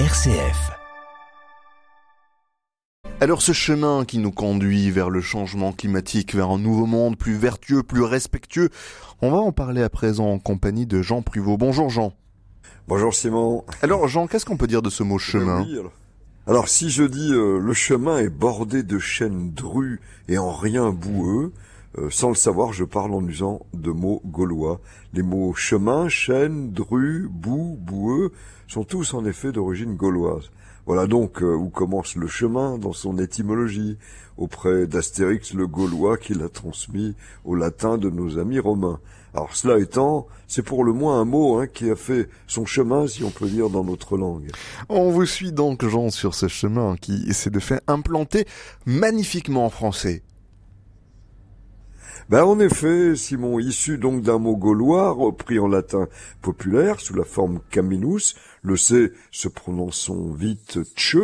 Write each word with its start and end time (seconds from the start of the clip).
RCF. 0.00 0.72
Alors 3.20 3.42
ce 3.42 3.52
chemin 3.52 4.04
qui 4.04 4.18
nous 4.18 4.32
conduit 4.32 4.90
vers 4.90 5.08
le 5.08 5.20
changement 5.20 5.70
climatique, 5.70 6.34
vers 6.34 6.50
un 6.50 6.58
nouveau 6.58 6.86
monde 6.86 7.16
plus 7.16 7.36
vertueux, 7.36 7.84
plus 7.84 8.02
respectueux, 8.02 8.70
on 9.22 9.30
va 9.30 9.36
en 9.36 9.52
parler 9.52 9.84
à 9.84 9.88
présent 9.88 10.32
en 10.32 10.40
compagnie 10.40 10.84
de 10.84 11.00
Jean 11.00 11.22
Pruvot. 11.22 11.56
Bonjour 11.58 11.90
Jean. 11.90 12.12
Bonjour 12.88 13.14
Simon. 13.14 13.64
Alors 13.82 14.08
Jean, 14.08 14.26
qu'est-ce 14.26 14.44
qu'on 14.44 14.56
peut 14.56 14.66
dire 14.66 14.82
de 14.82 14.90
ce 14.90 15.04
mot 15.04 15.16
chemin. 15.18 15.64
Alors, 16.48 16.68
si 16.68 16.90
je 16.90 17.04
dis 17.04 17.32
euh, 17.32 17.58
le 17.58 17.72
chemin 17.72 18.18
est 18.18 18.28
bordé 18.28 18.82
de 18.82 18.98
chênes 18.98 19.52
drus 19.52 20.00
et 20.28 20.38
en 20.38 20.52
rien 20.52 20.90
boueux, 20.90 21.52
euh, 21.98 22.10
sans 22.10 22.28
le 22.28 22.34
savoir, 22.34 22.72
je 22.72 22.84
parle 22.84 23.14
en 23.14 23.24
usant 23.26 23.66
de 23.72 23.90
mots 23.90 24.20
gaulois. 24.24 24.80
Les 25.12 25.22
mots 25.22 25.54
chemin, 25.54 26.08
chêne, 26.08 26.72
dru, 26.72 27.28
boue, 27.30 27.76
boueux 27.80 28.32
sont 28.66 28.84
tous 28.84 29.14
en 29.14 29.24
effet 29.24 29.52
d'origine 29.52 29.94
gauloise. 29.94 30.50
Voilà 30.86 31.06
donc 31.06 31.42
euh, 31.42 31.54
où 31.54 31.70
commence 31.70 32.16
le 32.16 32.26
chemin 32.26 32.78
dans 32.78 32.92
son 32.92 33.18
étymologie, 33.18 33.96
auprès 34.36 34.86
d'Astérix 34.86 35.54
le 35.54 35.66
Gaulois 35.66 36.18
qui 36.18 36.34
l'a 36.34 36.48
transmis 36.48 37.14
au 37.44 37.54
latin 37.54 37.96
de 37.96 38.10
nos 38.10 38.38
amis 38.38 38.58
romains. 38.58 39.00
Alors 39.32 39.56
cela 39.56 39.78
étant, 39.78 40.26
c'est 40.46 40.62
pour 40.62 40.84
le 40.84 40.92
moins 40.92 41.20
un 41.20 41.24
mot 41.24 41.58
hein, 41.58 41.66
qui 41.66 41.90
a 41.90 41.96
fait 41.96 42.28
son 42.46 42.66
chemin, 42.66 43.06
si 43.06 43.24
on 43.24 43.30
peut 43.30 43.48
dire, 43.48 43.70
dans 43.70 43.84
notre 43.84 44.16
langue. 44.16 44.50
On 44.88 45.10
vous 45.10 45.26
suit 45.26 45.52
donc 45.52 45.84
Jean 45.86 46.10
sur 46.10 46.34
ce 46.34 46.48
chemin 46.48 46.96
qui 46.96 47.32
s'est 47.32 47.50
de 47.50 47.60
fait 47.60 47.80
implanter 47.86 48.46
magnifiquement 48.84 49.64
en 49.66 49.70
français. 49.70 50.22
Ben 52.30 52.42
en 52.44 52.58
effet, 52.58 53.16
Simon, 53.16 53.58
issu 53.58 53.98
donc 53.98 54.22
d'un 54.22 54.38
mot 54.38 54.56
gaulois 54.56 55.10
repris 55.10 55.58
en 55.58 55.68
latin 55.68 56.08
populaire 56.40 57.00
sous 57.00 57.14
la 57.14 57.24
forme 57.24 57.60
caminus, 57.70 58.34
le 58.62 58.78
C 58.78 59.12
se 59.30 59.48
prononçant 59.48 60.32
vite 60.32 60.78
tche, 60.96 61.18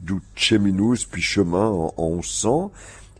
d'où 0.00 0.20
cheminus 0.36 1.06
puis 1.06 1.22
chemin 1.22 1.66
en, 1.66 1.92
en 1.96 2.22
sens, 2.22 2.70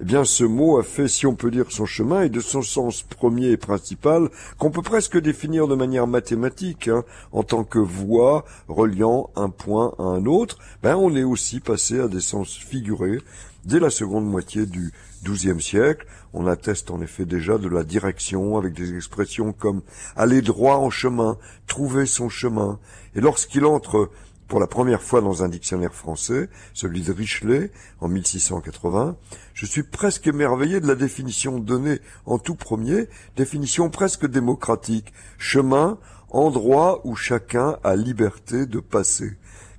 eh 0.04 0.06
bien, 0.06 0.26
ce 0.26 0.44
mot 0.44 0.76
a 0.78 0.82
fait, 0.82 1.08
si 1.08 1.26
on 1.26 1.34
peut 1.34 1.50
dire, 1.50 1.64
son 1.70 1.86
chemin 1.86 2.24
et 2.24 2.28
de 2.28 2.40
son 2.40 2.60
sens 2.60 3.00
premier 3.00 3.52
et 3.52 3.56
principal, 3.56 4.28
qu'on 4.58 4.70
peut 4.70 4.82
presque 4.82 5.18
définir 5.18 5.66
de 5.66 5.74
manière 5.74 6.06
mathématique, 6.06 6.88
hein, 6.88 7.04
en 7.32 7.42
tant 7.42 7.64
que 7.64 7.78
voie 7.78 8.44
reliant 8.68 9.30
un 9.34 9.48
point 9.48 9.94
à 9.98 10.02
un 10.02 10.26
autre, 10.26 10.58
ben, 10.82 10.94
on 10.94 11.16
est 11.16 11.22
aussi 11.22 11.58
passé 11.58 12.00
à 12.00 12.08
des 12.08 12.20
sens 12.20 12.54
figurés 12.54 13.22
dès 13.64 13.80
la 13.80 13.88
seconde 13.88 14.26
moitié 14.26 14.66
du 14.66 14.92
XIIe 15.24 15.62
siècle. 15.62 16.06
On 16.34 16.46
atteste 16.46 16.90
en 16.90 17.00
effet 17.00 17.24
déjà 17.24 17.56
de 17.56 17.68
la 17.70 17.82
direction 17.82 18.58
avec 18.58 18.74
des 18.74 18.94
expressions 18.94 19.54
comme 19.54 19.80
aller 20.16 20.42
droit 20.42 20.76
en 20.76 20.90
chemin, 20.90 21.38
trouver 21.66 22.04
son 22.04 22.28
chemin. 22.28 22.78
Et 23.16 23.22
lorsqu'il 23.22 23.64
entre 23.64 24.10
pour 24.48 24.60
la 24.60 24.66
première 24.66 25.02
fois 25.02 25.20
dans 25.20 25.42
un 25.42 25.48
dictionnaire 25.48 25.94
français, 25.94 26.48
celui 26.74 27.02
de 27.02 27.12
Richelet, 27.12 27.70
en 28.00 28.08
1680, 28.08 29.16
je 29.54 29.66
suis 29.66 29.82
presque 29.82 30.26
émerveillé 30.26 30.80
de 30.80 30.86
la 30.86 30.94
définition 30.94 31.58
donnée 31.58 32.00
en 32.26 32.38
tout 32.38 32.54
premier, 32.54 33.08
définition 33.36 33.88
presque 33.90 34.26
démocratique, 34.26 35.12
chemin, 35.38 35.98
endroit 36.30 37.00
où 37.04 37.14
chacun 37.14 37.78
a 37.84 37.96
liberté 37.96 38.66
de 38.66 38.80
passer. 38.80 39.32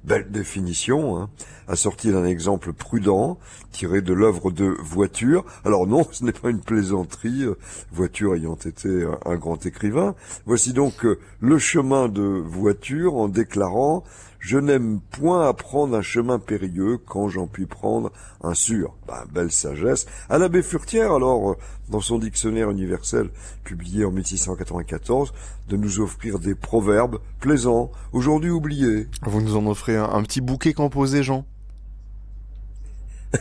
Belle 0.04 0.30
définition, 0.30 1.18
hein, 1.18 1.30
assortie 1.68 2.12
d'un 2.12 2.26
exemple 2.26 2.74
prudent, 2.74 3.40
tiré 3.72 4.02
de 4.02 4.14
l'œuvre 4.14 4.52
de 4.52 4.76
Voiture. 4.80 5.44
Alors 5.64 5.88
non, 5.88 6.08
ce 6.12 6.24
n'est 6.24 6.32
pas 6.32 6.52
une 6.52 6.62
plaisanterie, 6.62 7.44
euh, 7.44 7.58
Voiture 7.92 8.36
ayant 8.36 8.56
été 8.56 9.04
un, 9.04 9.18
un 9.26 9.36
grand 9.36 9.66
écrivain. 9.66 10.14
Voici 10.46 10.74
donc 10.74 11.06
euh, 11.06 11.20
le 11.40 11.58
chemin 11.58 12.08
de 12.08 12.22
Voiture 12.22 13.16
en 13.16 13.28
déclarant 13.28 14.04
je 14.46 14.60
n'aime 14.60 15.00
point 15.10 15.50
apprendre 15.50 15.98
un 15.98 16.04
chemin 16.04 16.38
périlleux 16.38 17.00
quand 17.00 17.30
j'en 17.30 17.48
puis 17.48 17.66
prendre 17.66 18.12
un 18.44 18.54
sûr. 18.54 18.94
Ben, 19.08 19.24
belle 19.34 19.52
sagesse. 19.52 20.06
À 20.30 20.38
l'abbé 20.38 20.62
Furtière, 20.62 21.14
alors, 21.14 21.50
euh, 21.50 21.56
dans 21.90 22.00
son 22.00 22.20
dictionnaire 22.20 22.70
universel, 22.70 23.32
publié 23.64 24.06
en 24.06 24.12
1694, 24.12 25.34
de 25.68 25.78
nous 25.78 26.00
offrir 26.00 26.38
des 26.38 26.54
proverbes 26.54 27.18
plaisants, 27.40 27.90
aujourd'hui 28.14 28.52
oubliés. 28.52 29.08
Vous 29.24 29.42
nous 29.42 29.56
en 29.56 29.66
offrez 29.66 29.98
un 29.98 30.22
petit 30.22 30.42
bouquet 30.42 30.74
composé 30.74 31.24
Jean? 31.24 31.44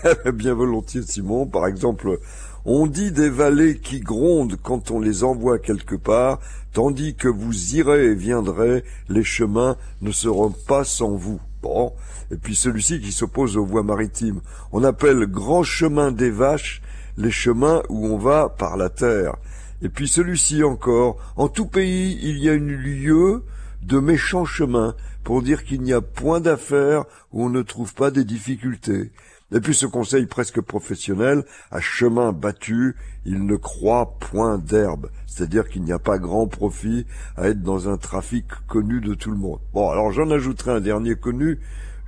Bien 0.33 0.55
volontiers, 0.55 1.03
Simon. 1.03 1.47
Par 1.47 1.67
exemple, 1.67 2.19
on 2.65 2.87
dit 2.87 3.13
des 3.13 3.29
vallées 3.29 3.79
qui 3.79 4.01
grondent 4.01 4.57
quand 4.63 4.91
on 4.91 5.01
les 5.01 5.25
envoie 5.25 5.59
quelque 5.59 5.97
part, 5.97 6.41
tandis 6.73 7.15
que 7.15 7.29
vous 7.29 7.77
irez 7.77 8.07
et 8.07 8.15
viendrez, 8.15 8.85
les 9.09 9.25
chemins 9.25 9.77
ne 10.01 10.13
seront 10.13 10.51
pas 10.51 10.85
sans 10.85 11.15
vous. 11.15 11.41
Bon. 11.63 11.93
Et 12.31 12.37
puis 12.37 12.57
celui-ci 12.57 13.01
qui 13.01 13.13
s'oppose 13.13 13.57
aux 13.57 13.65
voies 13.65 13.83
maritimes. 13.83 14.41
On 14.73 14.83
appelle 14.83 15.27
grand 15.27 15.63
chemin 15.63 16.11
des 16.11 16.31
vaches 16.31 16.83
les 17.17 17.31
chemins 17.31 17.83
où 17.89 18.07
on 18.07 18.19
va 18.19 18.49
par 18.49 18.77
la 18.77 18.89
terre. 18.89 19.37
Et 19.83 19.89
puis 19.89 20.09
celui-ci 20.09 20.65
encore. 20.65 21.19
En 21.37 21.49
tout 21.49 21.67
pays, 21.67 22.19
il 22.23 22.39
y 22.39 22.49
a 22.49 22.55
une 22.55 22.73
lieu 22.73 23.45
de 23.83 23.99
méchants 23.99 24.47
chemins 24.47 24.95
pour 25.23 25.43
dire 25.43 25.65
qu'il 25.65 25.83
n'y 25.83 25.93
a 25.93 26.01
point 26.01 26.41
d'affaires 26.41 27.05
où 27.33 27.45
on 27.45 27.51
ne 27.51 27.63
trouve 27.63 27.95
pas 27.95 28.11
des 28.11 28.25
difficultés. 28.25 29.11
Et 29.53 29.61
puis 29.61 29.75
ce 29.75 29.87
conseil 29.87 30.27
presque 30.27 30.61
professionnel, 30.61 31.45
à 31.71 31.81
chemin 31.81 32.33
battu, 32.33 32.97
il 33.25 33.47
ne 33.47 33.57
croit 33.57 34.17
point 34.19 34.59
d'herbe. 34.59 35.11
C'est-à-dire 35.27 35.69
qu'il 35.69 35.83
n'y 35.83 35.93
a 35.93 35.99
pas 35.99 36.19
grand 36.19 36.47
profit 36.47 37.07
à 37.37 37.49
être 37.49 37.63
dans 37.63 37.89
un 37.89 37.97
trafic 37.97 38.47
connu 38.69 39.01
de 39.01 39.15
tout 39.15 39.31
le 39.31 39.37
monde. 39.37 39.61
Bon, 39.73 39.91
alors 39.91 40.13
j'en 40.13 40.31
ajouterai 40.31 40.73
un 40.73 40.81
dernier 40.81 41.17
connu 41.17 41.61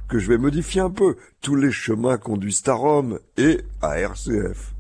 que 0.09 0.19
je 0.19 0.29
vais 0.29 0.39
modifier 0.39 0.81
un 0.81 0.91
peu. 0.91 1.17
Tous 1.41 1.57
les 1.57 1.73
chemins 1.73 2.19
conduisent 2.19 2.63
à 2.67 2.75
Rome 2.75 3.19
et 3.37 3.61
à 3.83 3.99
RCF. 3.99 4.76